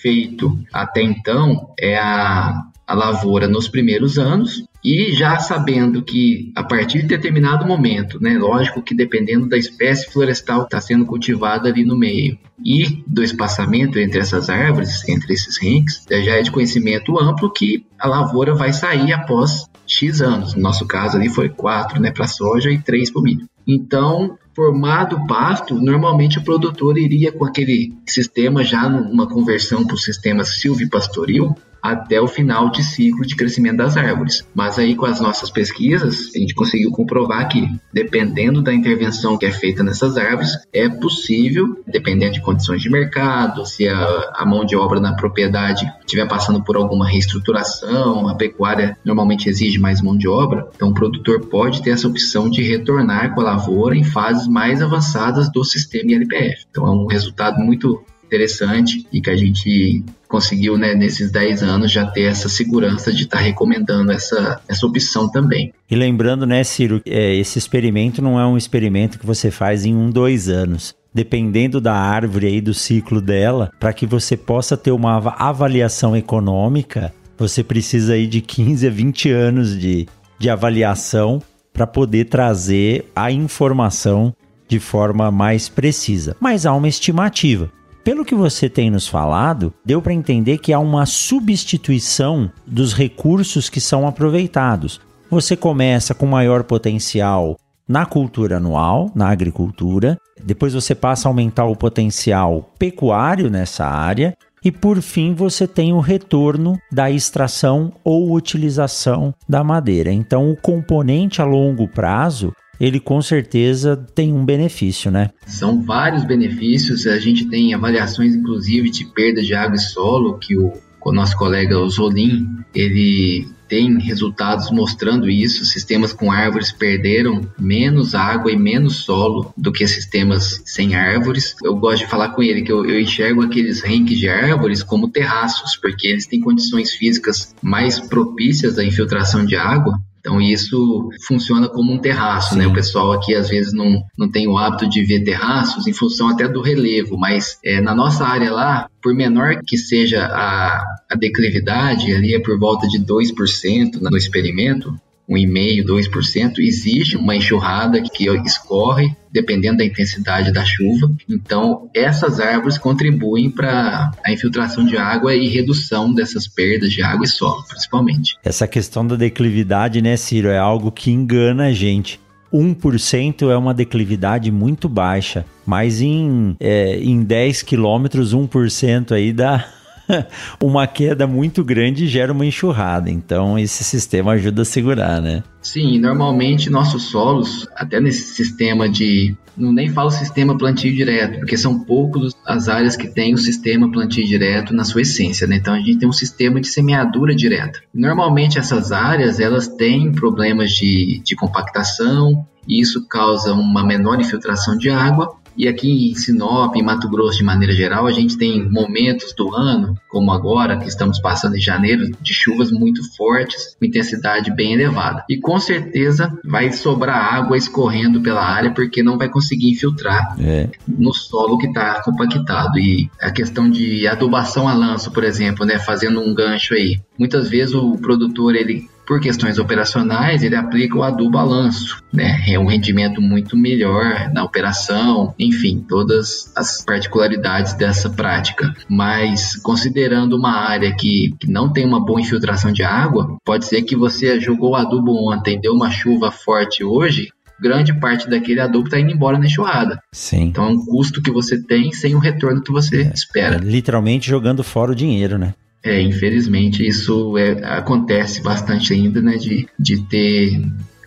[0.00, 6.62] feito até então é a, a lavoura nos primeiros anos, e já sabendo que a
[6.62, 11.70] partir de determinado momento, né, lógico que dependendo da espécie florestal que está sendo cultivada
[11.70, 16.50] ali no meio e do espaçamento entre essas árvores, entre esses ranks, já é de
[16.50, 20.54] conhecimento amplo que a lavoura vai sair após X anos.
[20.54, 23.48] No nosso caso ali foi quatro né, para soja e três para o milho.
[23.66, 29.94] Então, formado o pasto, normalmente o produtor iria com aquele sistema já numa conversão para
[29.94, 34.42] o sistema silvipastoril, até o final de ciclo de crescimento das árvores.
[34.54, 39.44] Mas aí com as nossas pesquisas, a gente conseguiu comprovar que, dependendo da intervenção que
[39.44, 44.64] é feita nessas árvores, é possível, dependendo de condições de mercado, se a, a mão
[44.64, 50.16] de obra na propriedade estiver passando por alguma reestruturação, a pecuária normalmente exige mais mão
[50.16, 54.04] de obra, então o produtor pode ter essa opção de retornar com a lavoura em
[54.04, 56.64] fases mais avançadas do sistema ILPF.
[56.70, 58.02] Então é um resultado muito
[58.34, 63.22] interessante e que a gente conseguiu, né, nesses 10 anos, já ter essa segurança de
[63.22, 65.72] estar tá recomendando essa, essa opção também.
[65.88, 69.94] E lembrando, né, Ciro, é, esse experimento não é um experimento que você faz em
[69.94, 74.90] um, dois anos dependendo da árvore aí do ciclo dela, para que você possa ter
[74.90, 80.08] uma avaliação econômica, você precisa aí de 15 a 20 anos de,
[80.40, 81.40] de avaliação
[81.72, 84.34] para poder trazer a informação
[84.66, 86.36] de forma mais precisa.
[86.40, 87.70] Mas há uma estimativa.
[88.04, 93.70] Pelo que você tem nos falado, deu para entender que há uma substituição dos recursos
[93.70, 95.00] que são aproveitados.
[95.30, 97.56] Você começa com maior potencial
[97.88, 104.36] na cultura anual, na agricultura, depois você passa a aumentar o potencial pecuário nessa área
[104.62, 110.12] e por fim você tem o retorno da extração ou utilização da madeira.
[110.12, 115.30] Então o componente a longo prazo ele com certeza tem um benefício, né?
[115.46, 117.06] São vários benefícios.
[117.06, 120.72] A gente tem avaliações, inclusive, de perda de água e solo, que o,
[121.04, 125.64] o nosso colega Zolim, ele tem resultados mostrando isso.
[125.64, 131.56] Sistemas com árvores perderam menos água e menos solo do que sistemas sem árvores.
[131.62, 135.10] Eu gosto de falar com ele que eu, eu enxergo aqueles ranks de árvores como
[135.10, 141.68] terraços, porque eles têm condições físicas mais propícias à infiltração de água então isso funciona
[141.68, 142.60] como um terraço, Sim.
[142.60, 142.66] né?
[142.66, 146.30] O pessoal aqui às vezes não, não tem o hábito de ver terraços em função
[146.30, 151.14] até do relevo, mas é, na nossa área lá, por menor que seja a, a
[151.14, 158.28] declividade, ali é por volta de 2% no experimento, 1,5%, 2%, existe uma enxurrada que
[158.44, 161.10] escorre dependendo da intensidade da chuva.
[161.28, 167.24] Então, essas árvores contribuem para a infiltração de água e redução dessas perdas de água
[167.24, 168.36] e solo, principalmente.
[168.44, 172.20] Essa questão da declividade, né, Ciro, é algo que engana a gente.
[172.52, 179.66] 1% é uma declividade muito baixa, mas em, é, em 10 quilômetros, 1% aí dá,
[180.62, 183.10] uma queda muito grande gera uma enxurrada.
[183.10, 185.42] Então, esse sistema ajuda a segurar, né?
[185.62, 189.34] Sim, normalmente nossos solos, até nesse sistema de.
[189.56, 193.90] Não nem falo sistema plantio direto, porque são poucos as áreas que têm o sistema
[193.90, 195.56] plantio direto na sua essência, né?
[195.56, 197.80] Então a gente tem um sistema de semeadura direta.
[197.94, 204.76] Normalmente essas áreas elas têm problemas de, de compactação, e isso causa uma menor infiltração
[204.76, 208.68] de água e aqui em Sinop, em Mato Grosso de maneira geral, a gente tem
[208.68, 213.84] momentos do ano, como agora, que estamos passando em janeiro, de chuvas muito fortes, com
[213.84, 215.24] intensidade bem elevada.
[215.28, 220.68] E com certeza vai sobrar água escorrendo pela área, porque não vai conseguir infiltrar é.
[220.86, 222.78] no solo que está compactado.
[222.78, 227.00] E a questão de adubação a lanço, por exemplo, né, fazendo um gancho aí.
[227.18, 232.42] Muitas vezes o produtor ele por questões operacionais, ele aplica o adubo balanço, né?
[232.48, 238.74] É um rendimento muito melhor na operação, enfim, todas as particularidades dessa prática.
[238.88, 243.82] Mas considerando uma área que, que não tem uma boa infiltração de água, pode ser
[243.82, 247.28] que você jogou o adubo ontem, deu uma chuva forte hoje,
[247.60, 250.00] grande parte daquele adubo está indo embora na enxurrada.
[250.12, 250.44] Sim.
[250.44, 253.56] Então é um custo que você tem sem o retorno que você é, espera.
[253.56, 255.54] É literalmente jogando fora o dinheiro, né?
[255.84, 260.62] É, infelizmente isso é, acontece bastante ainda, né, de, de ter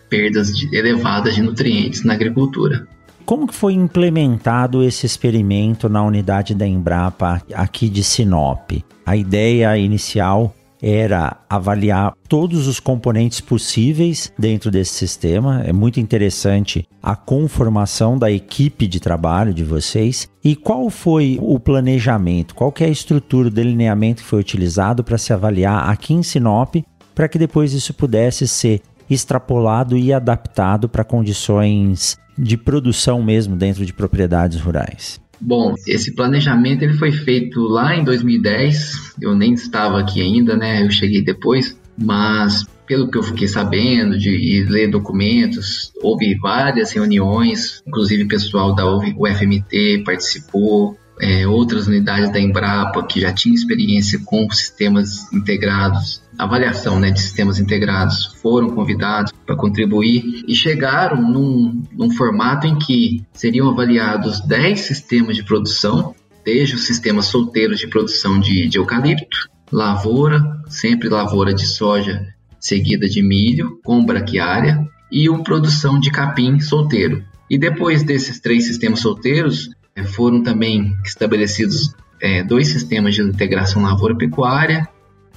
[0.08, 2.86] perdas de, elevadas de nutrientes na agricultura.
[3.24, 8.70] Como que foi implementado esse experimento na unidade da Embrapa aqui de Sinop?
[9.04, 15.62] A ideia inicial era avaliar todos os componentes possíveis dentro desse sistema.
[15.64, 20.28] É muito interessante a conformação da equipe de trabalho de vocês.
[20.44, 22.54] E qual foi o planejamento?
[22.54, 26.76] Qual é a estrutura, o delineamento que foi utilizado para se avaliar aqui em Sinop,
[27.14, 33.84] para que depois isso pudesse ser extrapolado e adaptado para condições de produção mesmo dentro
[33.84, 35.20] de propriedades rurais?
[35.40, 39.14] Bom, esse planejamento ele foi feito lá em 2010.
[39.20, 40.84] Eu nem estava aqui ainda, né?
[40.84, 47.82] Eu cheguei depois, mas pelo que eu fiquei sabendo de ler documentos, houve várias reuniões,
[47.86, 54.20] inclusive o pessoal da UFMT participou, é, outras unidades da Embrapa que já tinham experiência
[54.24, 61.82] com sistemas integrados, avaliação né, de sistemas integrados, foram convidados para contribuir e chegaram num,
[61.92, 67.88] num formato em que seriam avaliados 10 sistemas de produção, desde os sistemas solteiros de
[67.88, 72.26] produção de, de eucalipto, lavoura, sempre lavoura de soja
[72.60, 77.24] seguida de milho com braquiária e uma produção de capim solteiro.
[77.48, 79.70] E depois desses três sistemas solteiros,
[80.04, 84.88] foram também estabelecidos é, dois sistemas de integração lavoura-pecuária,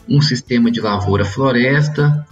[0.09, 2.25] um sistema de lavoura-floresta,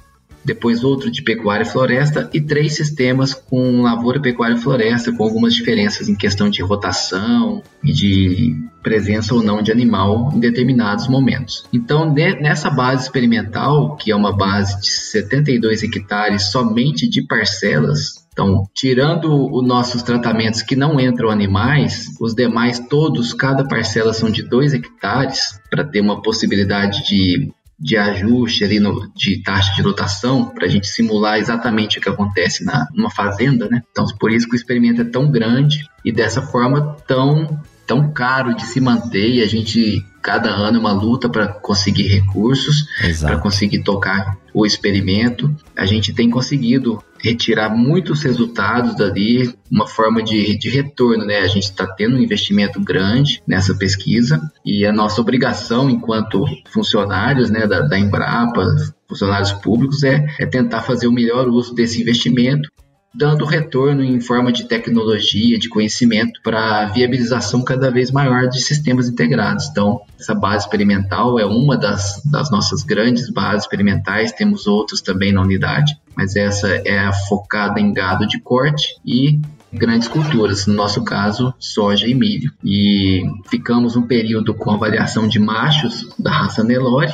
[0.44, 6.08] depois outro de pecuária-floresta e três sistemas com lavoura, pecuária e floresta, com algumas diferenças
[6.08, 11.66] em questão de rotação e de presença ou não de animal em determinados momentos.
[11.74, 18.64] Então, nessa base experimental, que é uma base de 72 hectares somente de parcelas, então,
[18.74, 24.44] tirando os nossos tratamentos que não entram animais, os demais todos, cada parcela são de
[24.44, 30.46] 2 hectares, para ter uma possibilidade de, de ajuste ali no, de taxa de lotação,
[30.46, 33.84] para a gente simular exatamente o que acontece na, numa fazenda, né?
[33.92, 38.56] Então, por isso que o experimento é tão grande e dessa forma tão tão caro
[38.56, 42.86] de se manter e a gente cada ano é uma luta para conseguir recursos,
[43.20, 45.54] para conseguir tocar o experimento.
[45.76, 51.40] A gente tem conseguido retirar muitos resultados dali, uma forma de, de retorno, né?
[51.40, 57.50] A gente está tendo um investimento grande nessa pesquisa e a nossa obrigação enquanto funcionários
[57.50, 58.66] né, da, da Embrapa,
[59.08, 62.70] funcionários públicos, é, é tentar fazer o melhor uso desse investimento
[63.14, 68.62] dando retorno em forma de tecnologia, de conhecimento para a viabilização cada vez maior de
[68.62, 69.68] sistemas integrados.
[69.70, 75.32] Então, essa base experimental é uma das, das nossas grandes bases experimentais, temos outros também
[75.32, 79.40] na unidade, mas essa é focada em gado de corte e
[79.72, 82.52] grandes culturas, no nosso caso, soja e milho.
[82.64, 87.14] E ficamos um período com avaliação de machos da raça Nelore,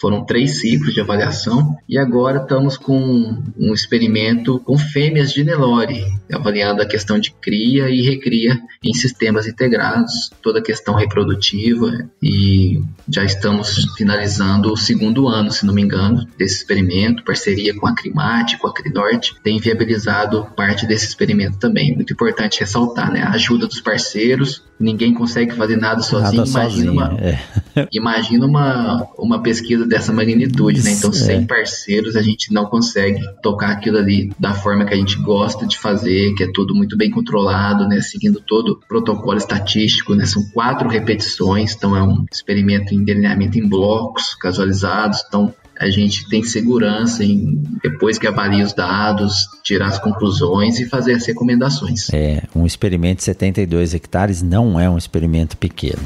[0.00, 6.04] foram três ciclos de avaliação e agora estamos com um experimento com fêmeas de Nelore,
[6.32, 12.80] avaliando a questão de cria e recria em sistemas integrados, toda a questão reprodutiva e
[13.08, 17.94] já estamos finalizando o segundo ano, se não me engano, desse experimento, parceria com a
[17.94, 21.94] Crimate, com a Crinorte, tem viabilizado parte desse experimento também.
[21.94, 23.22] Muito importante ressaltar, né?
[23.22, 26.44] A ajuda dos parceiros, ninguém consegue fazer nada sozinho.
[26.44, 27.88] Nada imagina, sozinho, uma, é.
[27.92, 30.92] imagina uma, uma pesquisa dessa magnitude, né?
[30.92, 31.44] Então, sem é.
[31.44, 35.76] parceiros, a gente não consegue tocar aquilo ali da forma que a gente gosta de
[35.76, 38.00] fazer, que é tudo muito bem controlado, né?
[38.00, 40.24] Seguindo todo o protocolo estatístico, né?
[40.26, 46.28] São quatro repetições, então é um experimento em delineamento em blocos casualizados, então a gente
[46.28, 52.08] tem segurança em, depois que avalia os dados, tirar as conclusões e fazer as recomendações.
[52.12, 56.02] É, um experimento de 72 hectares não é um experimento pequeno.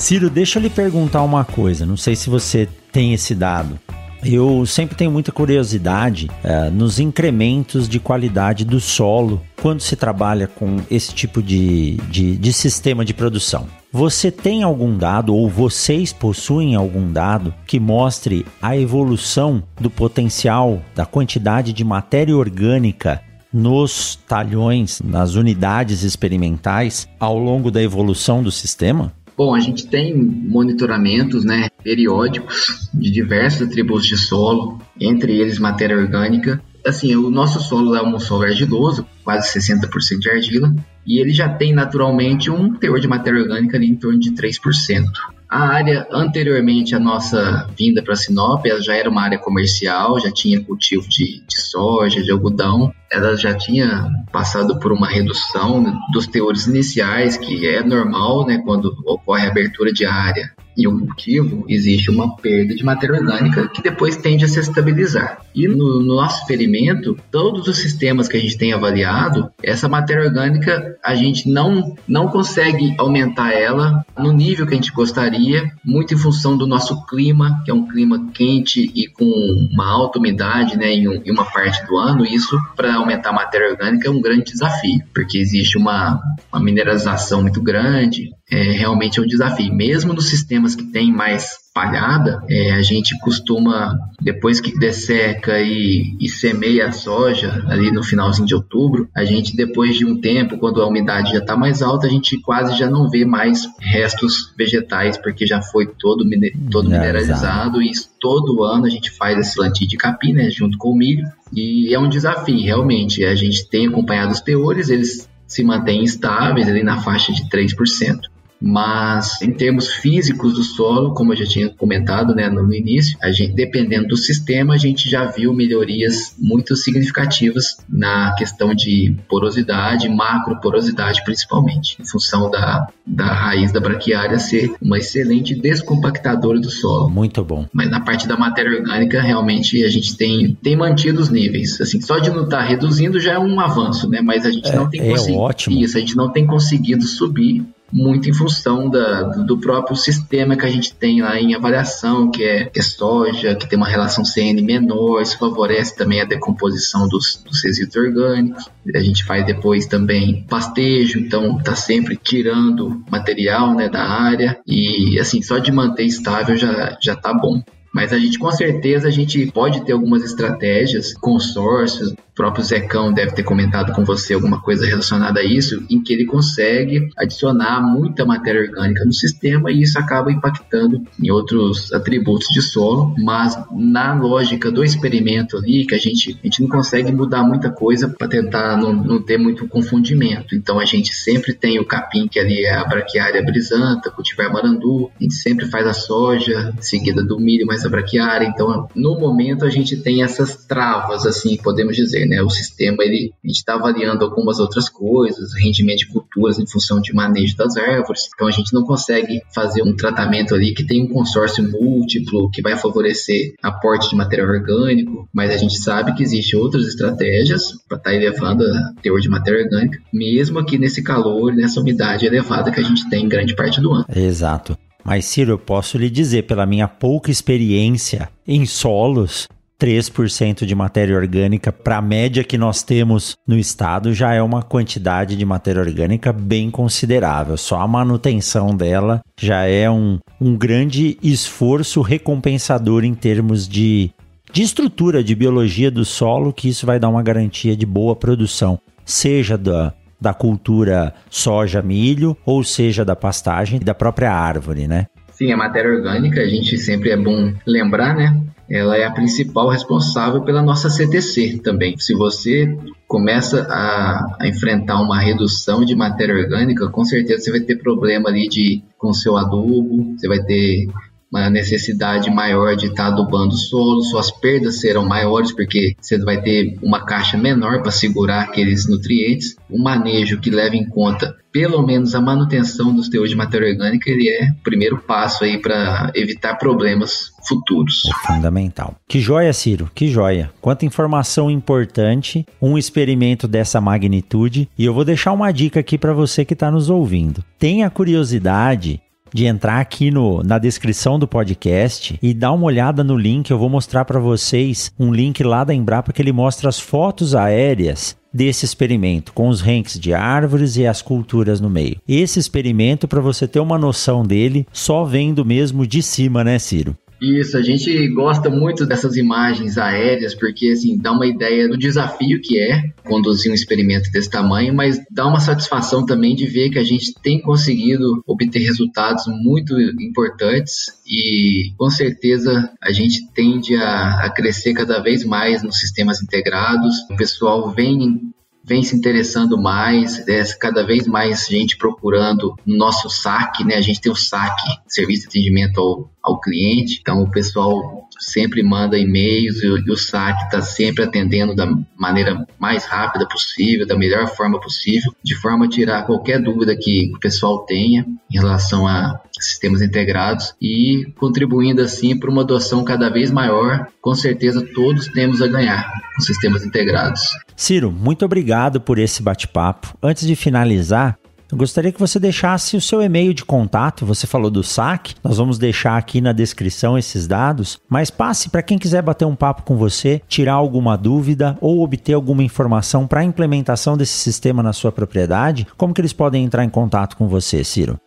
[0.01, 1.85] Ciro, deixa eu lhe perguntar uma coisa.
[1.85, 3.79] Não sei se você tem esse dado.
[4.25, 10.47] Eu sempre tenho muita curiosidade uh, nos incrementos de qualidade do solo quando se trabalha
[10.47, 13.67] com esse tipo de, de, de, sistema de produção.
[13.91, 20.81] Você tem algum dado ou vocês possuem algum dado que mostre a evolução do potencial
[20.95, 23.21] da quantidade de matéria orgânica
[23.53, 29.13] nos talhões, nas unidades experimentais ao longo da evolução do sistema?
[29.37, 35.97] Bom, a gente tem monitoramentos né, periódicos de diversos atributos de solo, entre eles matéria
[35.97, 36.61] orgânica.
[36.85, 40.75] Assim, o nosso solo é um solo argiloso, quase 60% de argila,
[41.05, 45.05] e ele já tem naturalmente um teor de matéria orgânica ali em torno de 3%.
[45.51, 50.63] A área anteriormente à nossa vinda para Sinop, já era uma área comercial, já tinha
[50.63, 52.93] cultivo de, de, soja, de algodão.
[53.11, 55.83] Ela já tinha passado por uma redução
[56.13, 60.97] dos teores iniciais, que é normal, né, quando ocorre a abertura de área e o
[60.97, 65.41] cultivo, existe uma perda de matéria orgânica que depois tende a se estabilizar.
[65.53, 70.23] E no, no, nosso experimento, todos os sistemas que a gente tem avaliado, essa matéria
[70.23, 76.13] orgânica a gente não, não consegue aumentar ela no nível que a gente gostaria, muito
[76.13, 79.25] em função do nosso clima, que é um clima quente e com
[79.71, 82.25] uma alta umidade né, em, um, em uma parte do ano.
[82.25, 86.21] Isso, para aumentar a matéria orgânica, é um grande desafio, porque existe uma,
[86.51, 89.73] uma mineralização muito grande, é, realmente é um desafio.
[89.73, 96.17] Mesmo nos sistemas que têm mais palhada, é, a gente costuma, depois que desseca e,
[96.19, 100.57] e semeia a soja, ali no finalzinho de outubro, a gente, depois de um tempo,
[100.57, 104.53] quando a umidade já está mais alta, a gente quase já não vê mais restos
[104.57, 106.25] vegetais, porque já foi todo,
[106.69, 110.89] todo mineralizado e todo ano a gente faz esse plantio de capim, né, junto com
[110.89, 113.23] o milho, e é um desafio, realmente.
[113.23, 118.30] A gente tem acompanhado os teores, eles se mantêm estáveis ali na faixa de 3%
[118.61, 123.53] mas em termos físicos do solo, como eu já tinha comentado né, no início, gente,
[123.53, 131.23] dependendo do sistema, a gente já viu melhorias muito significativas na questão de porosidade, macroporosidade
[131.23, 137.09] principalmente, em função da, da raiz da braquiária ser uma excelente descompactadora do solo.
[137.09, 137.65] Muito bom.
[137.73, 141.79] Mas na parte da matéria orgânica, realmente a gente tem, tem mantido os níveis.
[141.81, 144.21] Assim, só de não estar tá reduzindo já é um avanço, né?
[144.21, 145.39] Mas a gente é, não tem é conseguido.
[145.39, 145.79] Ótimo.
[145.79, 150.65] Isso, a gente não tem conseguido subir muito em função da, do próprio sistema que
[150.65, 154.23] a gente tem lá em avaliação, que é, que é soja, que tem uma relação
[154.23, 158.69] CN menor, isso favorece também a decomposição dos, dos resíduos orgânicos.
[158.95, 165.19] A gente faz depois também pastejo, então está sempre tirando material né, da área e
[165.19, 167.61] assim, só de manter estável já, já tá bom.
[167.93, 173.33] Mas a gente com certeza a gente pode ter algumas estratégias, consórcios, próprio Zecão deve
[173.33, 178.25] ter comentado com você alguma coisa relacionada a isso, em que ele consegue adicionar muita
[178.25, 184.15] matéria orgânica no sistema e isso acaba impactando em outros atributos de solo, mas na
[184.15, 188.27] lógica do experimento ali, que a gente, a gente não consegue mudar muita coisa para
[188.27, 190.55] tentar não, não ter muito confundimento.
[190.55, 195.11] Então a gente sempre tem o capim, que ali é a braquiária brisanta, cultivar marandu,
[195.19, 198.47] a gente sempre faz a soja, seguida do milho mais a braquiária.
[198.47, 202.41] Então, no momento, a gente tem essas travas, assim, podemos dizer, né?
[202.41, 207.01] O sistema, ele, a gente está avaliando algumas outras coisas, rendimento de culturas em função
[207.01, 211.03] de manejo das árvores, então a gente não consegue fazer um tratamento ali que tem
[211.03, 216.23] um consórcio múltiplo, que vai favorecer aporte de material orgânico, mas a gente sabe que
[216.23, 221.03] existem outras estratégias para estar tá elevando a teor de matéria orgânica, mesmo aqui nesse
[221.03, 224.05] calor, nessa umidade elevada que a gente tem em grande parte do ano.
[224.15, 224.77] Exato.
[225.03, 229.47] Mas, Ciro, eu posso lhe dizer, pela minha pouca experiência em solos,
[229.81, 234.61] 3% de matéria orgânica para a média que nós temos no estado já é uma
[234.61, 237.57] quantidade de matéria orgânica bem considerável.
[237.57, 244.11] Só a manutenção dela já é um, um grande esforço recompensador em termos de,
[244.53, 248.79] de estrutura, de biologia do solo, que isso vai dar uma garantia de boa produção,
[249.03, 255.07] seja da, da cultura soja, milho, ou seja da pastagem da própria árvore, né?
[255.31, 258.39] Sim, a matéria orgânica, a gente sempre é bom lembrar, né?
[258.69, 261.97] Ela é a principal responsável pela nossa CTC também.
[261.97, 267.59] Se você começa a, a, enfrentar uma redução de matéria orgânica, com certeza você vai
[267.61, 270.87] ter problema ali de com seu adubo, você vai ter
[271.31, 276.17] uma necessidade maior de estar tá adubando o solo, suas perdas serão maiores porque você
[276.19, 279.55] vai ter uma caixa menor para segurar aqueles nutrientes.
[279.69, 284.09] Um manejo que leva em conta pelo menos a manutenção dos teores de matéria orgânica,
[284.09, 288.03] ele é o primeiro passo aí para evitar problemas futuros.
[288.05, 288.95] É fundamental.
[289.07, 290.49] Que joia, Ciro, que joia.
[290.61, 294.69] Quanta informação importante, um experimento dessa magnitude.
[294.77, 297.43] E eu vou deixar uma dica aqui para você que está nos ouvindo.
[297.59, 299.01] Tenha curiosidade
[299.33, 303.49] de entrar aqui no, na descrição do podcast e dar uma olhada no link.
[303.49, 307.35] Eu vou mostrar para vocês um link lá da Embrapa que ele mostra as fotos
[307.35, 311.97] aéreas desse experimento, com os ranks de árvores e as culturas no meio.
[312.07, 316.95] Esse experimento, para você ter uma noção dele, só vendo mesmo de cima, né, Ciro?
[317.21, 322.41] Isso, a gente gosta muito dessas imagens aéreas porque assim dá uma ideia do desafio
[322.41, 326.79] que é conduzir um experimento desse tamanho, mas dá uma satisfação também de ver que
[326.79, 334.25] a gente tem conseguido obter resultados muito importantes e com certeza a gente tende a,
[334.25, 337.01] a crescer cada vez mais nos sistemas integrados.
[337.11, 338.33] O pessoal vem
[338.63, 343.75] vem se interessando mais, é, cada vez mais gente procurando no nosso saque, né?
[343.75, 348.61] A gente tem o saque, serviço de atendimento ao, ao cliente, então o pessoal sempre
[348.61, 351.67] manda e-mails e, e o saque está sempre atendendo da
[351.97, 357.11] maneira mais rápida possível, da melhor forma possível, de forma a tirar qualquer dúvida que
[357.15, 363.09] o pessoal tenha em relação a sistemas integrados e contribuindo assim para uma adoção cada
[363.09, 363.87] vez maior.
[363.99, 367.23] Com certeza todos temos a ganhar com sistemas integrados.
[367.55, 369.97] Ciro, muito obrigado por esse bate-papo.
[370.01, 371.17] Antes de finalizar,
[371.51, 374.05] eu gostaria que você deixasse o seu e-mail de contato.
[374.05, 378.63] Você falou do saque, nós vamos deixar aqui na descrição esses dados, mas passe para
[378.63, 383.19] quem quiser bater um papo com você, tirar alguma dúvida ou obter alguma informação para
[383.19, 385.67] a implementação desse sistema na sua propriedade.
[385.75, 387.99] Como que eles podem entrar em contato com você, Ciro?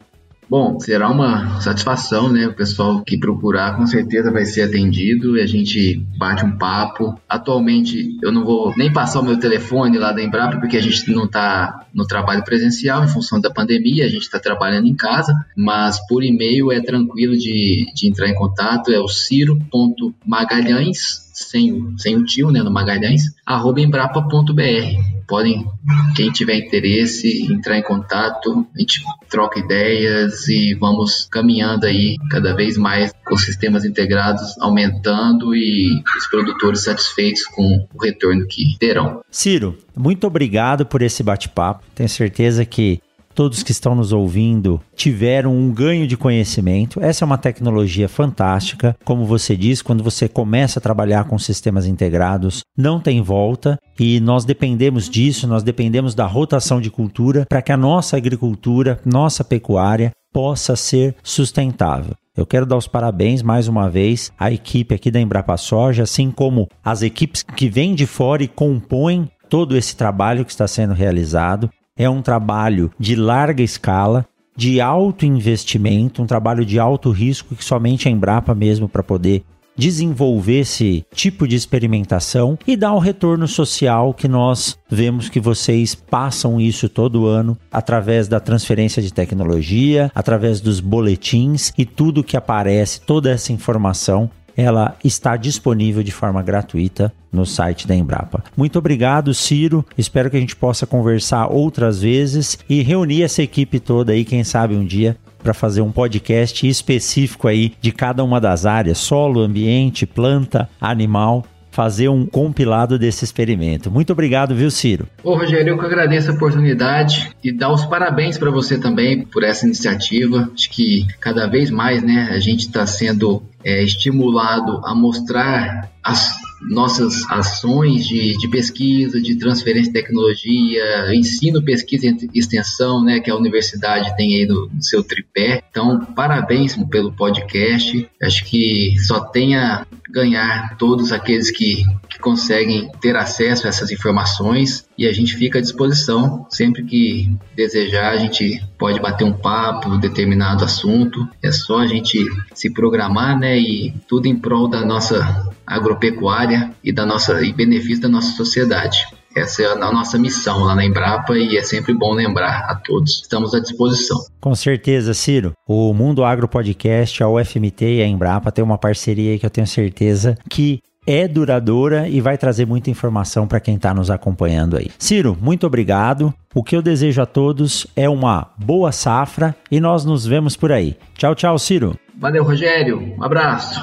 [0.49, 2.47] Bom, será uma satisfação, né?
[2.47, 7.19] O pessoal que procurar com certeza vai ser atendido e a gente bate um papo.
[7.29, 11.11] Atualmente eu não vou nem passar o meu telefone lá da Embrapa porque a gente
[11.13, 15.35] não está no trabalho presencial em função da pandemia, a gente está trabalhando em casa,
[15.57, 21.99] mas por e-mail é tranquilo de, de entrar em contato, é o ciro.magalhães, sem o,
[21.99, 25.67] sem o tio, né, no Magalhães, arroba embrapa.br podem,
[26.15, 32.55] quem tiver interesse, entrar em contato, a gente troca ideias e vamos caminhando aí cada
[32.55, 39.23] vez mais com sistemas integrados aumentando e os produtores satisfeitos com o retorno que terão.
[39.31, 41.85] Ciro, muito obrigado por esse bate-papo.
[41.95, 43.01] Tenho certeza que
[43.35, 47.03] todos que estão nos ouvindo tiveram um ganho de conhecimento.
[47.03, 48.97] Essa é uma tecnologia fantástica.
[49.05, 54.21] Como você diz, quando você começa a trabalhar com sistemas integrados, não tem volta e
[54.21, 59.43] nós dependemos disso, nós dependemos da rotação de cultura para que a nossa agricultura, nossa
[59.43, 62.15] pecuária possa ser sustentável.
[62.37, 66.33] Eu quero dar os parabéns mais uma vez à equipe aqui da Embrapa Soja, assim
[66.33, 70.93] como as equipes que vêm de fora e compõem todo esse trabalho que está sendo
[70.95, 71.71] realizado.
[71.97, 74.27] É um trabalho de larga escala,
[74.57, 79.45] de alto investimento, um trabalho de alto risco que somente a Embrapa mesmo para poder
[79.77, 85.95] desenvolver esse tipo de experimentação e dar o retorno social que nós vemos que vocês
[85.95, 92.37] passam isso todo ano através da transferência de tecnologia, através dos boletins e tudo que
[92.37, 98.45] aparece, toda essa informação ela está disponível de forma gratuita no site da Embrapa.
[98.57, 99.85] Muito obrigado, Ciro.
[99.99, 104.45] Espero que a gente possa conversar outras vezes e reunir essa equipe toda aí, quem
[104.45, 109.41] sabe um dia, para fazer um podcast específico aí de cada uma das áreas: solo,
[109.41, 111.45] ambiente, planta, animal
[111.75, 113.91] fazer um compilado desse experimento.
[113.91, 115.09] Muito obrigado, viu, Ciro?
[115.25, 119.43] Ô, Rogério, eu que agradeço a oportunidade e dar os parabéns para você também por
[119.43, 120.49] essa iniciativa.
[120.55, 126.35] Acho que cada vez mais, né, a gente está sendo é, estimulado a mostrar as
[126.69, 133.31] nossas ações de, de, pesquisa, de transferência de tecnologia, ensino, pesquisa e extensão, né, que
[133.31, 135.63] a universidade tem aí no, no seu tripé.
[135.71, 138.09] Então, parabéns pelo podcast.
[138.23, 144.87] Acho que só tenha ganhar todos aqueles que, que conseguem ter acesso a essas informações
[144.97, 146.47] e a gente fica à disposição.
[146.51, 151.27] Sempre que desejar a gente pode bater um papo determinado assunto.
[151.43, 152.19] É só a gente
[152.55, 158.03] se programar né e tudo em prol da nossa agropecuária e da nossa e benefício
[158.03, 162.13] da nossa sociedade essa é a nossa missão lá na Embrapa e é sempre bom
[162.15, 163.23] lembrar a todos.
[163.23, 164.19] Estamos à disposição.
[164.41, 165.53] Com certeza, Ciro.
[165.67, 169.51] O Mundo Agro Podcast, a UFMT e a Embrapa têm uma parceria aí que eu
[169.51, 174.77] tenho certeza que é duradoura e vai trazer muita informação para quem está nos acompanhando
[174.77, 174.91] aí.
[174.99, 176.33] Ciro, muito obrigado.
[176.55, 180.73] O que eu desejo a todos é uma boa safra e nós nos vemos por
[180.73, 180.97] aí.
[181.17, 181.99] Tchau, tchau, Ciro.
[182.19, 183.15] Valeu, Rogério.
[183.19, 183.83] Um abraço.